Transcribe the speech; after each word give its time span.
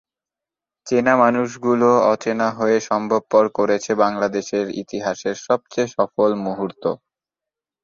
চেনা 0.87 1.13
মানুষগুলো 1.17 1.89
অচেনা 2.13 2.47
হয়ে 2.57 2.77
সম্ভবপর 2.89 3.43
করেছে 3.57 3.91
বাংলাদেশের 4.03 4.65
ইতিহাসের 4.81 5.35
সবচেয়ে 5.47 5.87
সফল 5.95 6.29
মুহূর্ত। 6.45 6.83